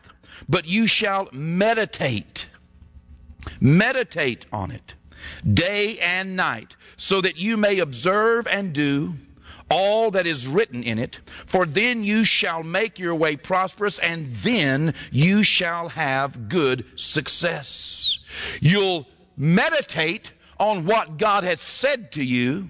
but 0.49 0.67
you 0.67 0.87
shall 0.87 1.29
meditate. 1.33 2.47
Meditate 3.61 4.47
on 4.53 4.71
it 4.71 4.95
day 5.53 5.99
and 6.03 6.37
night, 6.37 6.77
so 6.97 7.21
that 7.21 7.39
you 7.39 7.57
may 7.57 7.79
observe 7.79 8.47
and 8.47 8.73
do 8.73 9.15
all 9.73 10.11
that 10.11 10.27
is 10.27 10.47
written 10.47 10.83
in 10.83 10.99
it, 10.99 11.17
for 11.47 11.65
then 11.65 12.05
you 12.05 12.25
shall 12.25 12.63
make 12.63 12.99
your 12.99 13.15
way 13.15 13.37
prosperous, 13.37 13.99
and 13.99 14.27
then 14.27 14.93
you 15.11 15.43
shall 15.43 15.89
have 15.89 16.51
good 16.51 16.85
success. 16.95 18.25
You'll 18.61 19.09
meditate 19.37 20.33
on 20.61 20.85
what 20.85 21.17
God 21.17 21.43
has 21.45 21.61
said 21.61 22.13
to 22.13 22.23
you 22.23 22.69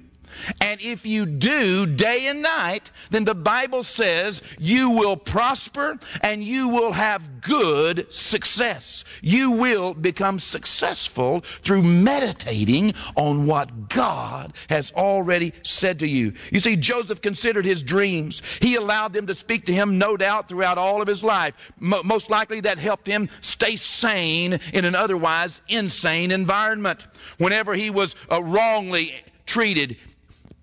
and 0.60 0.80
if 0.80 1.06
you 1.06 1.26
do 1.26 1.86
day 1.86 2.26
and 2.26 2.42
night, 2.42 2.90
then 3.10 3.24
the 3.24 3.34
Bible 3.34 3.82
says 3.82 4.42
you 4.58 4.90
will 4.90 5.16
prosper 5.16 5.98
and 6.22 6.42
you 6.42 6.68
will 6.68 6.92
have 6.92 7.40
good 7.40 8.10
success. 8.12 9.04
You 9.20 9.50
will 9.52 9.94
become 9.94 10.38
successful 10.38 11.40
through 11.40 11.82
meditating 11.82 12.94
on 13.16 13.46
what 13.46 13.88
God 13.88 14.52
has 14.68 14.92
already 14.92 15.52
said 15.62 15.98
to 16.00 16.08
you. 16.08 16.32
You 16.50 16.60
see, 16.60 16.76
Joseph 16.76 17.20
considered 17.20 17.64
his 17.64 17.82
dreams. 17.82 18.42
He 18.60 18.76
allowed 18.76 19.12
them 19.12 19.26
to 19.26 19.34
speak 19.34 19.66
to 19.66 19.72
him, 19.72 19.98
no 19.98 20.16
doubt, 20.16 20.48
throughout 20.48 20.78
all 20.78 21.02
of 21.02 21.08
his 21.08 21.24
life. 21.24 21.72
most 21.78 22.30
likely 22.30 22.60
that 22.60 22.78
helped 22.78 23.06
him 23.06 23.28
stay 23.40 23.76
sane 23.76 24.58
in 24.72 24.84
an 24.84 24.94
otherwise 24.94 25.60
insane 25.68 26.30
environment. 26.30 27.06
Whenever 27.38 27.74
he 27.74 27.90
was 27.90 28.14
uh, 28.30 28.42
wrongly 28.42 29.12
treated, 29.46 29.96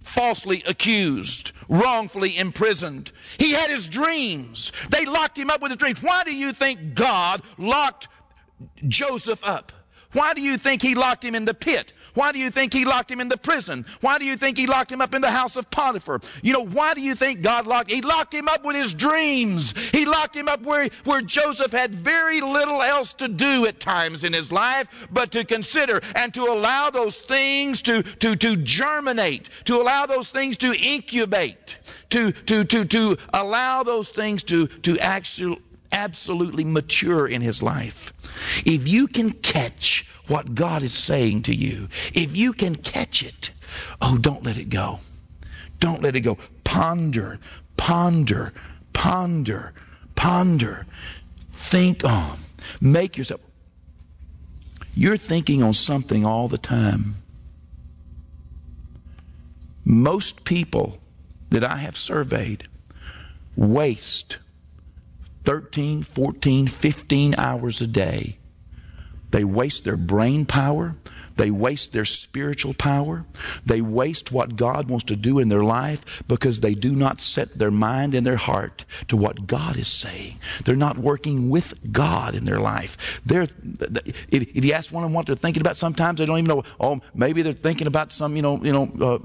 falsely 0.10 0.64
accused, 0.66 1.52
wrongfully 1.68 2.36
imprisoned. 2.38 3.12
He 3.38 3.54
had 3.54 3.70
his 3.70 3.88
dreams. 3.88 4.72
They 4.90 5.06
locked 5.06 5.38
him 5.38 5.50
up 5.50 5.62
with 5.62 5.72
his 5.72 5.78
dreams. 5.78 6.02
Why 6.02 6.24
do 6.24 6.36
you 6.36 6.52
think 6.52 6.96
God 6.96 7.42
locked 7.58 8.08
Joseph 8.88 9.44
up? 9.44 9.72
Why 10.14 10.34
do 10.34 10.42
you 10.42 10.58
think 10.58 10.82
he 10.82 10.96
locked 10.96 11.24
him 11.24 11.36
in 11.36 11.46
the 11.46 11.54
pit? 11.54 11.94
Why 12.14 12.32
do 12.32 12.40
you 12.40 12.50
think 12.50 12.74
he 12.74 12.86
locked 12.86 13.12
him 13.12 13.20
in 13.20 13.30
the 13.30 13.38
prison? 13.38 13.86
Why 14.02 14.18
do 14.18 14.26
you 14.26 14.38
think 14.38 14.58
he 14.58 14.68
locked 14.68 14.92
him 14.92 15.02
up 15.02 15.14
in 15.14 15.22
the 15.22 15.32
house 15.32 15.56
of 15.56 15.70
Potiphar? 15.72 16.22
You 16.42 16.54
know, 16.54 16.66
why 16.66 16.94
do 16.94 17.02
you 17.02 17.16
think 17.16 17.42
God 17.42 17.68
locked 17.68 17.92
he 17.92 18.02
locked 18.02 18.34
him 18.34 18.48
up 18.48 18.64
with 18.64 18.76
his 18.76 18.94
dreams? 18.94 19.78
He 19.90 20.06
locked 20.06 20.36
him 20.36 20.48
up 20.48 20.62
where, 20.62 20.90
where 21.06 21.22
Joseph 21.22 21.72
had 21.72 21.94
very 21.94 22.42
little 22.42 22.82
else 22.82 23.14
to 23.14 23.28
do 23.28 23.66
at 23.66 23.80
times 23.80 24.24
in 24.24 24.34
his 24.34 24.52
life 24.52 25.08
but 25.12 25.32
to 25.32 25.44
consider 25.44 26.02
and 26.16 26.34
to 26.34 26.44
allow 26.44 26.90
those 26.90 27.18
things 27.18 27.82
to, 27.84 28.04
to, 28.04 28.36
to 28.36 28.56
germinate, 28.58 29.50
to 29.66 29.82
allow 29.82 30.06
those 30.06 30.30
things 30.30 30.58
to 30.58 30.74
incubate, 30.74 31.78
to, 32.10 32.32
to, 32.32 32.64
to, 32.64 32.86
to 32.86 33.18
allow 33.34 33.84
those 33.84 34.10
things 34.10 34.44
to, 34.44 34.68
to 34.68 34.98
actually 35.00 35.60
absolutely 35.92 36.64
mature 36.64 37.28
in 37.28 37.42
his 37.42 37.62
life. 37.64 38.14
If 38.66 38.88
you 38.88 39.08
can 39.08 39.32
catch 39.32 40.08
what 40.28 40.56
God 40.56 40.84
is 40.84 40.94
saying 40.94 41.44
to 41.44 41.56
you, 41.56 41.90
if 42.14 42.36
you 42.36 42.54
can 42.54 42.76
catch 42.76 43.24
it, 43.24 43.52
oh, 44.02 44.18
don't 44.18 44.44
let 44.44 44.58
it 44.58 44.70
go. 44.70 45.00
Don't 45.80 46.02
let 46.02 46.16
it 46.16 46.22
go. 46.22 46.38
Ponder, 46.64 47.40
ponder, 47.78 48.54
ponder, 48.94 49.74
ponder. 50.16 50.86
Think 51.54 52.04
on. 52.04 52.38
Make 52.82 53.18
yourself. 53.18 53.42
You're 54.96 55.18
thinking 55.18 55.64
on 55.64 55.74
something 55.74 56.26
all 56.26 56.48
the 56.48 56.58
time. 56.58 57.16
Most 59.86 60.44
people 60.44 61.00
that 61.50 61.64
I 61.64 61.78
have 61.78 61.98
surveyed 61.98 62.68
waste 63.56 64.38
13, 65.50 66.04
14, 66.04 66.68
15 66.68 67.34
hours 67.40 67.82
a 67.82 67.88
day. 67.88 68.38
They 69.32 69.44
waste 69.44 69.84
their 69.84 69.98
brain 69.98 70.46
power. 70.46 70.96
They 71.38 71.50
waste 71.50 71.92
their 71.92 72.06
spiritual 72.06 72.76
power. 72.76 73.26
They 73.66 73.82
waste 73.82 74.32
what 74.32 74.56
God 74.56 74.92
wants 74.92 75.06
to 75.06 75.16
do 75.16 75.40
in 75.40 75.50
their 75.50 75.64
life 75.64 76.22
because 76.28 76.60
they 76.60 76.76
do 76.76 76.96
not 76.96 77.20
set 77.20 77.56
their 77.58 77.72
mind 77.72 78.14
and 78.14 78.28
their 78.28 78.36
heart 78.36 78.86
to 79.08 79.18
what 79.18 79.48
God 79.48 79.76
is 79.76 79.88
saying. 79.88 80.36
They're 80.66 80.76
not 80.76 81.00
working 81.00 81.50
with 81.50 81.92
God 81.92 82.36
in 82.36 82.46
their 82.46 82.60
life. 82.60 83.20
They're, 83.26 83.48
if 84.30 84.64
you 84.64 84.74
ask 84.74 84.94
one 84.94 85.04
of 85.04 85.10
them 85.10 85.16
what 85.16 85.26
they're 85.26 85.36
thinking 85.36 85.62
about, 85.62 85.78
sometimes 85.78 86.20
they 86.20 86.28
don't 86.28 86.38
even 86.38 86.48
know. 86.48 86.64
Oh, 86.80 87.02
maybe 87.16 87.42
they're 87.42 87.54
thinking 87.54 87.88
about 87.88 88.14
some, 88.14 88.36
you 88.36 88.44
know, 88.44 88.64
you 88.64 88.72
know, 88.72 89.24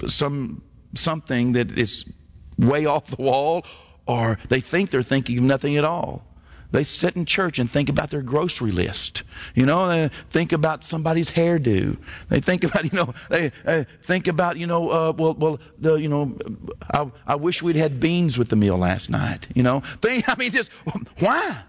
uh, 0.00 0.08
some 0.08 0.62
something 0.94 1.52
that 1.52 1.78
is 1.78 2.10
way 2.58 2.86
off 2.86 3.08
the 3.08 3.22
wall, 3.22 3.66
or 4.06 4.38
they 4.48 4.60
think 4.60 4.90
they're 4.90 5.02
thinking 5.02 5.38
of 5.38 5.44
nothing 5.44 5.76
at 5.76 5.84
all. 5.84 6.24
They 6.72 6.82
sit 6.82 7.16
in 7.16 7.24
church 7.24 7.58
and 7.58 7.70
think 7.70 7.88
about 7.88 8.10
their 8.10 8.22
grocery 8.22 8.70
list. 8.72 9.22
You 9.54 9.66
know, 9.66 9.88
they 9.88 10.08
think 10.08 10.52
about 10.52 10.84
somebody's 10.84 11.30
hairdo. 11.30 11.96
They 12.28 12.40
think 12.40 12.64
about, 12.64 12.84
you 12.92 12.98
know, 12.98 13.14
they 13.30 13.50
think 14.02 14.26
about, 14.26 14.56
you 14.56 14.66
know, 14.66 14.90
uh, 14.90 15.12
well, 15.16 15.34
well, 15.34 15.60
the, 15.78 15.94
you 15.94 16.08
know, 16.08 16.36
I, 16.92 17.10
I 17.26 17.34
wish 17.36 17.62
we'd 17.62 17.76
had 17.76 18.00
beans 18.00 18.38
with 18.38 18.48
the 18.48 18.56
meal 18.56 18.76
last 18.76 19.10
night. 19.10 19.48
You 19.54 19.62
know, 19.62 19.80
think, 20.02 20.28
I 20.28 20.36
mean, 20.36 20.50
just 20.50 20.72
why? 21.18 21.62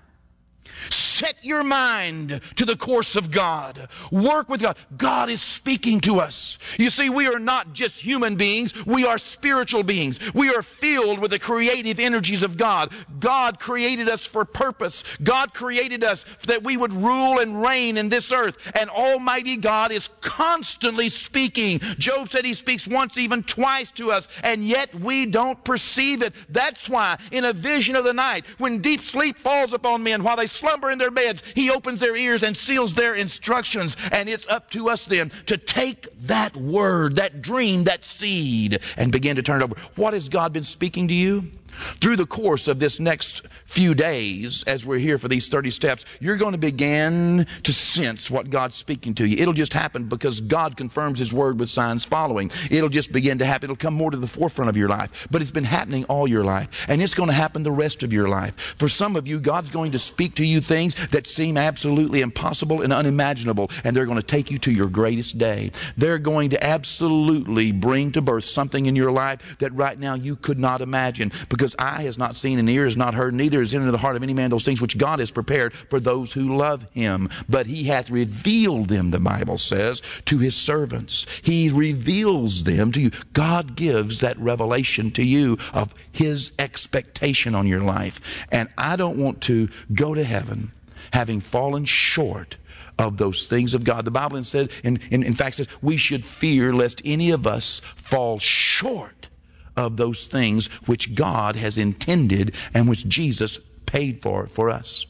Set 1.18 1.36
your 1.42 1.64
mind 1.64 2.42
to 2.58 2.64
the 2.64 2.76
course 2.76 3.16
of 3.16 3.32
God. 3.32 3.90
Work 4.12 4.50
with 4.50 4.62
God. 4.62 4.78
God 4.96 5.32
is 5.32 5.42
speaking 5.42 6.00
to 6.02 6.20
us. 6.20 6.60
You 6.78 6.92
see, 6.92 7.10
we 7.10 7.26
are 7.26 7.40
not 7.40 7.74
just 7.74 8.00
human 8.00 8.36
beings, 8.36 8.86
we 8.86 9.04
are 9.04 9.18
spiritual 9.18 9.82
beings. 9.82 10.20
We 10.36 10.50
are 10.50 10.62
filled 10.62 11.18
with 11.18 11.32
the 11.32 11.40
creative 11.40 12.00
energies 12.00 12.44
of 12.44 12.56
God. 12.56 12.92
God 13.20 13.58
created 13.58 14.08
us 14.08 14.28
for 14.28 14.46
purpose. 14.46 15.18
God 15.24 15.56
created 15.56 16.04
us 16.04 16.24
that 16.46 16.64
we 16.64 16.78
would 16.78 16.94
rule 16.94 17.40
and 17.40 17.64
reign 17.64 17.98
in 17.98 18.10
this 18.10 18.32
earth. 18.32 18.72
And 18.80 18.88
Almighty 18.92 19.58
God 19.58 19.92
is 19.92 20.10
constantly 20.22 21.10
speaking. 21.10 21.80
Job 21.98 22.30
said 22.30 22.46
he 22.46 22.54
speaks 22.54 22.88
once, 22.88 23.18
even 23.18 23.42
twice 23.42 23.90
to 23.94 24.12
us, 24.12 24.28
and 24.44 24.64
yet 24.64 24.94
we 24.94 25.26
don't 25.26 25.64
perceive 25.64 26.22
it. 26.22 26.36
That's 26.48 26.88
why, 26.88 27.18
in 27.32 27.44
a 27.44 27.54
vision 27.54 27.96
of 27.96 28.04
the 28.04 28.14
night, 28.14 28.46
when 28.60 28.84
deep 28.84 29.02
sleep 29.02 29.40
falls 29.40 29.74
upon 29.74 30.04
men 30.04 30.22
while 30.22 30.36
they 30.36 30.46
slumber 30.46 30.92
in 30.92 31.00
their 31.00 31.07
their 31.08 31.26
beds, 31.26 31.44
He 31.56 31.72
opens 31.72 32.00
their 32.00 32.16
ears 32.16 32.44
and 32.44 32.56
seals 32.56 32.94
their 32.94 33.16
instructions. 33.16 33.96
And 34.12 34.28
it's 34.28 34.48
up 34.48 34.70
to 34.72 34.90
us 34.90 35.06
then 35.06 35.32
to 35.46 35.58
take 35.58 36.08
that 36.22 36.56
word, 36.58 37.16
that 37.16 37.42
dream, 37.42 37.86
that 37.86 38.06
seed, 38.06 38.80
and 38.98 39.12
begin 39.12 39.38
to 39.38 39.44
turn 39.44 39.62
it 39.62 39.66
over. 39.66 39.76
What 39.96 40.14
has 40.14 40.30
God 40.30 40.54
been 40.54 40.64
speaking 40.64 41.08
to 41.08 41.14
you? 41.14 41.52
Through 42.02 42.16
the 42.16 42.26
course 42.26 42.68
of 42.68 42.80
this 42.80 43.00
next 43.00 43.46
few 43.66 43.94
days, 43.94 44.64
as 44.64 44.86
we're 44.86 44.98
here 44.98 45.18
for 45.18 45.28
these 45.28 45.48
30 45.48 45.70
steps, 45.72 46.06
you're 46.20 46.38
going 46.38 46.54
to 46.54 46.58
begin 46.58 47.46
to 47.64 47.74
sense 47.74 48.32
what 48.32 48.50
God's 48.50 48.76
speaking 48.76 49.14
to 49.16 49.28
you. 49.28 49.38
It'll 49.38 49.54
just 49.54 49.74
happen 49.74 50.06
because 50.06 50.42
God 50.42 50.78
confirms 50.78 51.20
His 51.20 51.34
word 51.34 51.60
with 51.60 51.70
signs 51.70 52.06
following. 52.06 52.52
It'll 52.72 52.90
just 52.90 53.12
begin 53.12 53.38
to 53.40 53.46
happen. 53.46 53.66
It'll 53.66 53.76
come 53.76 53.94
more 53.94 54.12
to 54.12 54.18
the 54.18 54.28
forefront 54.28 54.70
of 54.70 54.78
your 54.78 54.90
life. 54.90 55.28
But 55.30 55.42
it's 55.42 55.52
been 55.52 55.64
happening 55.64 56.06
all 56.06 56.28
your 56.28 56.44
life. 56.44 56.86
And 56.88 57.02
it's 57.02 57.14
going 57.14 57.28
to 57.28 57.34
happen 57.34 57.64
the 57.64 57.72
rest 57.72 58.04
of 58.04 58.14
your 58.14 58.28
life. 58.28 58.76
For 58.78 58.88
some 58.88 59.16
of 59.16 59.28
you, 59.28 59.40
God's 59.40 59.70
going 59.70 59.92
to 59.92 60.00
speak 60.00 60.36
to 60.36 60.46
you 60.46 60.62
things 60.62 60.96
that 61.10 61.28
seem 61.28 61.58
absolutely 61.58 62.22
impossible 62.22 62.82
and 62.82 62.94
unimaginable. 62.94 63.70
And 63.84 63.96
they're 63.96 64.06
going 64.06 64.22
to 64.22 64.26
take 64.26 64.50
you 64.50 64.58
to 64.60 64.72
your 64.72 64.88
greatest 64.88 65.38
day. 65.38 65.72
They're 65.98 66.20
going 66.20 66.52
to 66.52 66.64
absolutely 66.64 67.72
bring 67.72 68.12
to 68.14 68.22
birth 68.22 68.46
something 68.46 68.86
in 68.86 68.96
your 68.96 69.12
life 69.12 69.58
that 69.60 69.74
right 69.74 70.00
now 70.00 70.14
you 70.14 70.36
could 70.36 70.60
not 70.60 70.82
imagine 70.82 71.32
because 71.50 71.57
because 71.58 71.76
eye 71.80 72.04
has 72.04 72.18
not 72.18 72.36
seen 72.36 72.60
and 72.60 72.70
ear 72.70 72.86
has 72.86 72.96
not 72.96 73.16
heard, 73.16 73.34
neither 73.34 73.62
is 73.62 73.74
entered 73.74 73.86
into 73.86 73.92
the 73.92 73.98
heart 73.98 74.16
of 74.16 74.24
any 74.24 74.34
man 74.34 74.52
those 74.52 74.64
things 74.64 74.80
which 74.80 74.98
God 74.98 75.20
has 75.20 75.32
prepared 75.32 75.74
for 75.74 76.00
those 76.00 76.34
who 76.34 76.56
love 76.56 76.86
him. 76.92 77.30
But 77.50 77.66
he 77.66 77.86
hath 77.86 78.10
revealed 78.12 78.90
them, 78.90 79.10
the 79.10 79.20
Bible 79.20 79.58
says, 79.58 80.02
to 80.26 80.38
his 80.38 80.56
servants. 80.56 81.26
He 81.42 81.70
reveals 81.70 82.64
them 82.64 82.92
to 82.92 83.02
you. 83.02 83.12
God 83.34 83.76
gives 83.76 84.20
that 84.20 84.38
revelation 84.38 85.10
to 85.12 85.24
you 85.24 85.58
of 85.74 85.94
his 86.12 86.56
expectation 86.60 87.56
on 87.56 87.66
your 87.66 87.82
life. 87.82 88.46
And 88.52 88.70
I 88.78 88.96
don't 88.96 89.18
want 89.18 89.42
to 89.42 89.70
go 89.92 90.14
to 90.14 90.24
heaven 90.24 90.72
having 91.12 91.40
fallen 91.40 91.86
short 91.86 92.58
of 93.00 93.18
those 93.18 93.48
things 93.48 93.74
of 93.74 93.84
God. 93.84 94.06
The 94.06 94.12
Bible 94.12 94.44
said, 94.44 94.72
in, 94.84 95.00
in, 95.10 95.24
in 95.24 95.34
fact 95.34 95.56
says, 95.56 95.68
we 95.82 95.98
should 95.98 96.26
fear 96.26 96.74
lest 96.74 97.02
any 97.04 97.32
of 97.32 97.48
us 97.48 97.80
fall 97.80 98.40
short 98.40 99.30
of 99.78 99.96
those 99.96 100.26
things 100.26 100.68
which 100.88 101.16
God 101.16 101.56
has 101.56 101.78
intended 101.78 102.56
and 102.74 102.90
which 102.90 103.08
Jesus 103.08 103.60
paid 103.86 104.22
for 104.22 104.48
for 104.48 104.70
us. 104.70 105.06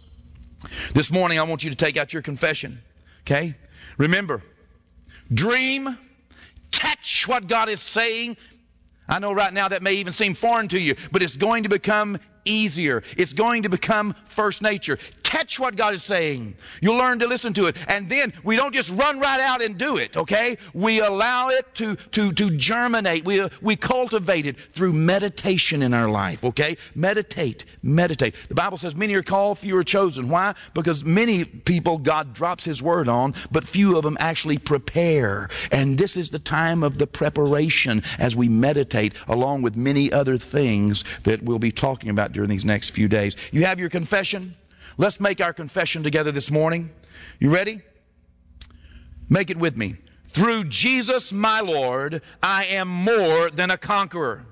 This 0.94 1.12
morning, 1.12 1.40
I 1.40 1.44
want 1.44 1.64
you 1.64 1.70
to 1.70 1.76
take 1.76 1.98
out 1.98 2.14
your 2.14 2.22
confession. 2.22 2.80
Okay? 3.22 3.56
Remember, 3.98 4.44
dream, 5.34 5.98
catch 6.72 7.28
what 7.28 7.48
God 7.48 7.70
is 7.70 7.82
saying. 7.82 8.38
I 9.10 9.20
know 9.20 9.32
right 9.32 9.54
now 9.54 9.70
that 9.70 9.82
may 9.82 9.94
even 9.94 10.14
seem 10.14 10.36
foreign 10.36 10.68
to 10.70 10.80
you, 10.80 10.96
but 11.12 11.24
it's 11.24 11.38
going 11.38 11.64
to 11.64 11.70
become 11.70 12.20
easier. 12.44 13.04
It's 13.18 13.34
going 13.34 13.64
to 13.64 13.70
become 13.70 14.16
first 14.26 14.62
nature 14.62 14.98
catch 15.28 15.60
what 15.60 15.76
God 15.76 15.94
is 15.94 16.04
saying. 16.04 16.56
You'll 16.82 16.96
learn 16.96 17.20
to 17.20 17.28
listen 17.28 17.52
to 17.54 17.66
it. 17.66 17.76
And 17.90 18.08
then 18.08 18.32
we 18.46 18.56
don't 18.56 18.74
just 18.74 18.90
run 18.92 19.20
right 19.20 19.42
out 19.42 19.62
and 19.62 19.78
do 19.78 19.98
it, 19.98 20.16
okay? 20.16 20.58
We 20.74 21.02
allow 21.02 21.50
it 21.50 21.76
to, 21.76 21.96
to, 21.96 22.32
to 22.32 22.56
germinate. 22.56 23.26
We, 23.26 23.42
uh, 23.42 23.50
we 23.62 23.76
cultivate 23.76 24.46
it 24.46 24.58
through 24.58 24.94
meditation 24.94 25.82
in 25.82 25.94
our 25.94 26.10
life, 26.10 26.46
okay? 26.46 26.78
Meditate, 26.96 27.66
meditate. 27.84 28.36
The 28.48 28.56
Bible 28.56 28.78
says 28.78 28.96
many 28.96 29.16
are 29.16 29.24
called, 29.24 29.60
few 29.60 29.78
are 29.78 29.84
chosen. 29.84 30.30
Why? 30.30 30.56
Because 30.74 31.04
many 31.04 31.44
people 31.44 31.98
God 31.98 32.34
drops 32.34 32.64
His 32.64 32.82
word 32.82 33.10
on, 33.10 33.34
but 33.52 33.66
few 33.66 33.98
of 33.98 34.04
them 34.04 34.16
actually 34.22 34.58
prepare. 34.58 35.50
And 35.74 35.98
this 35.98 36.16
is 36.16 36.30
the 36.30 36.40
time 36.40 36.84
of 36.84 37.00
the 37.00 37.08
preparation 37.08 38.02
as 38.18 38.34
we 38.34 38.48
meditate, 38.48 39.14
along 39.28 39.62
with 39.62 39.76
many 39.76 40.10
other 40.10 40.38
things 40.38 41.04
that 41.24 41.44
we'll 41.44 41.60
be 41.60 41.74
talking 41.74 42.10
about 42.10 42.32
during 42.32 42.50
these 42.50 42.64
next 42.64 42.92
few 42.92 43.10
days. 43.10 43.36
You 43.52 43.66
have 43.66 43.78
your 43.78 43.90
confession? 43.90 44.56
Let's 44.98 45.20
make 45.20 45.42
our 45.42 45.54
confession 45.54 46.02
together 46.02 46.32
this 46.32 46.50
morning. 46.50 46.90
You 47.40 47.54
ready? 47.54 47.82
Make 49.30 49.52
it 49.52 49.58
with 49.58 49.78
me. 49.78 49.96
Through 50.26 50.66
Jesus 50.66 51.32
my 51.32 51.62
Lord, 51.62 52.22
I 52.42 52.66
am 52.66 52.88
more 52.88 53.50
than 53.52 53.70
a 53.70 53.78
conqueror. 53.78 54.46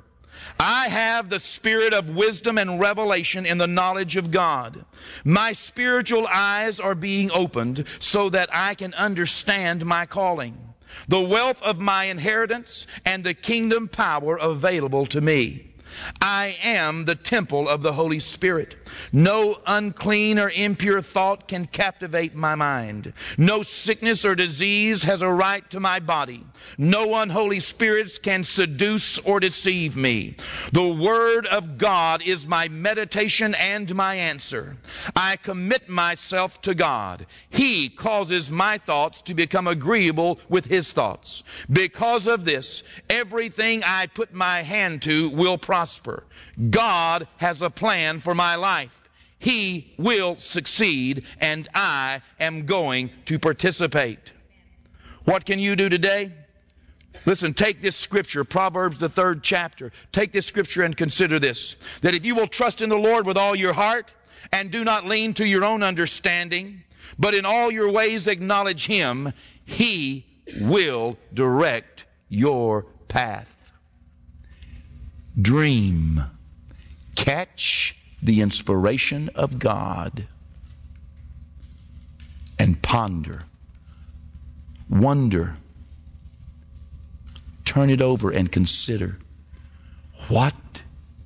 I 0.59 0.87
have 0.87 1.29
the 1.29 1.39
spirit 1.39 1.93
of 1.93 2.09
wisdom 2.09 2.57
and 2.57 2.79
revelation 2.79 3.45
in 3.45 3.57
the 3.57 3.67
knowledge 3.67 4.15
of 4.17 4.31
God. 4.31 4.85
My 5.23 5.51
spiritual 5.51 6.27
eyes 6.27 6.79
are 6.79 6.95
being 6.95 7.31
opened 7.31 7.85
so 7.99 8.29
that 8.29 8.49
I 8.53 8.75
can 8.75 8.93
understand 8.93 9.85
my 9.85 10.05
calling, 10.05 10.73
the 11.07 11.21
wealth 11.21 11.61
of 11.63 11.79
my 11.79 12.05
inheritance, 12.05 12.85
and 13.05 13.23
the 13.23 13.33
kingdom 13.33 13.87
power 13.87 14.37
available 14.37 15.05
to 15.07 15.21
me. 15.21 15.74
I 16.21 16.57
am 16.63 17.05
the 17.05 17.15
temple 17.15 17.67
of 17.67 17.81
the 17.81 17.93
Holy 17.93 18.19
Spirit. 18.19 18.75
No 19.11 19.59
unclean 19.65 20.39
or 20.39 20.49
impure 20.49 21.01
thought 21.01 21.47
can 21.47 21.65
captivate 21.65 22.35
my 22.35 22.55
mind. 22.55 23.13
No 23.37 23.63
sickness 23.63 24.25
or 24.25 24.35
disease 24.35 25.03
has 25.03 25.21
a 25.21 25.29
right 25.31 25.69
to 25.69 25.79
my 25.79 25.99
body. 25.99 26.45
No 26.77 27.15
unholy 27.15 27.59
spirits 27.59 28.17
can 28.17 28.43
seduce 28.43 29.19
or 29.19 29.39
deceive 29.39 29.95
me. 29.95 30.35
The 30.71 30.87
Word 30.87 31.45
of 31.47 31.77
God 31.77 32.25
is 32.25 32.47
my 32.47 32.67
meditation 32.67 33.53
and 33.55 33.93
my 33.95 34.15
answer. 34.15 34.77
I 35.15 35.37
commit 35.37 35.89
myself 35.89 36.61
to 36.63 36.75
God. 36.75 37.25
He 37.49 37.89
causes 37.89 38.51
my 38.51 38.77
thoughts 38.77 39.21
to 39.23 39.33
become 39.33 39.67
agreeable 39.67 40.39
with 40.49 40.65
His 40.65 40.91
thoughts. 40.91 41.43
Because 41.71 42.27
of 42.27 42.45
this, 42.45 42.83
everything 43.09 43.83
I 43.85 44.07
put 44.07 44.33
my 44.33 44.61
hand 44.61 45.01
to 45.03 45.29
will 45.29 45.57
prosper. 45.85 46.23
God 46.71 47.27
has 47.37 47.61
a 47.61 47.69
plan 47.69 48.19
for 48.19 48.33
my 48.33 48.55
life. 48.55 49.07
He 49.37 49.93
will 49.97 50.35
succeed, 50.37 51.23
and 51.39 51.67
I 51.75 52.21
am 52.39 52.65
going 52.65 53.11
to 53.25 53.37
participate. 53.37 54.33
What 55.25 55.45
can 55.45 55.59
you 55.59 55.75
do 55.75 55.87
today? 55.87 56.31
Listen, 57.27 57.53
take 57.53 57.83
this 57.83 57.95
scripture, 57.95 58.43
Proverbs, 58.43 58.97
the 58.97 59.09
third 59.09 59.43
chapter. 59.43 59.91
Take 60.11 60.31
this 60.31 60.47
scripture 60.47 60.81
and 60.81 60.97
consider 60.97 61.37
this 61.37 61.75
that 62.01 62.15
if 62.15 62.25
you 62.25 62.33
will 62.33 62.47
trust 62.47 62.81
in 62.81 62.89
the 62.89 62.97
Lord 62.97 63.27
with 63.27 63.37
all 63.37 63.55
your 63.55 63.73
heart 63.73 64.11
and 64.51 64.71
do 64.71 64.83
not 64.83 65.05
lean 65.05 65.35
to 65.35 65.47
your 65.47 65.63
own 65.63 65.83
understanding, 65.83 66.83
but 67.19 67.35
in 67.35 67.45
all 67.45 67.69
your 67.69 67.91
ways 67.91 68.27
acknowledge 68.27 68.87
Him, 68.87 69.33
He 69.65 70.25
will 70.61 71.17
direct 71.31 72.05
your 72.27 72.87
path. 73.07 73.54
Dream, 75.39 76.23
catch 77.15 77.97
the 78.21 78.41
inspiration 78.41 79.29
of 79.35 79.59
God, 79.59 80.27
and 82.57 82.81
ponder, 82.81 83.43
wonder, 84.89 85.57
turn 87.65 87.89
it 87.89 88.01
over 88.01 88.31
and 88.31 88.51
consider 88.51 89.19
what 90.29 90.55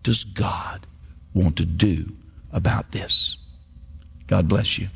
does 0.04 0.24
God 0.24 0.88
want 1.34 1.56
to 1.58 1.66
do 1.66 2.16
about 2.51 2.92
this? 2.92 3.38
God 4.28 4.48
bless 4.48 4.78
you. 4.80 4.89